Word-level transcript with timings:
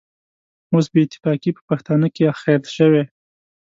اوس 0.73 0.85
بې 0.93 1.01
اتفاقي 1.05 1.49
په 1.55 1.61
پښتانه 1.69 2.07
کې 2.15 2.29
اخښل 2.31 2.63
شوې. 2.77 3.03